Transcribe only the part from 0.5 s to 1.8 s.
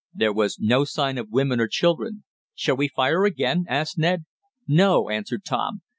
no sign of women or